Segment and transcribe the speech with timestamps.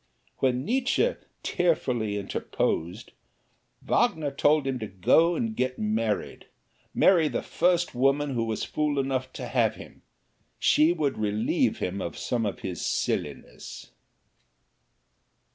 [0.37, 1.13] When Nietzsche
[1.43, 3.11] tearfully interposed,
[3.83, 6.47] Wagner told him to go and get married
[6.91, 10.01] marry the first woman who was fool enough to have him
[10.57, 13.91] she would relieve him of some of his silliness.